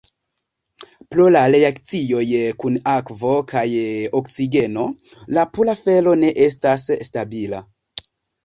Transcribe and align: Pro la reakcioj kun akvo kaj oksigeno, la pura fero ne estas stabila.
Pro 1.15 1.25
la 1.35 1.41
reakcioj 1.55 2.29
kun 2.63 2.79
akvo 2.93 3.33
kaj 3.53 3.67
oksigeno, 4.21 4.87
la 5.39 5.47
pura 5.59 5.79
fero 5.83 6.15
ne 6.23 6.33
estas 6.49 6.89
stabila. 7.11 7.63